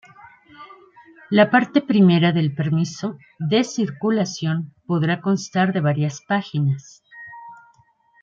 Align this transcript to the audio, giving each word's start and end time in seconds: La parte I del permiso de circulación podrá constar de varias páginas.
La 1.29 1.51
parte 1.51 1.83
I 1.87 2.19
del 2.33 2.55
permiso 2.55 3.19
de 3.37 3.63
circulación 3.63 4.73
podrá 4.87 5.21
constar 5.21 5.73
de 5.73 5.81
varias 5.81 6.21
páginas. 6.27 7.03